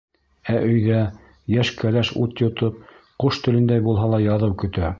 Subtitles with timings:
[0.53, 1.01] Ә өйҙә
[1.57, 2.79] йәш кәләш ут йотоп,
[3.25, 4.89] ҡош телендәй булһа ла яҙыу көтә...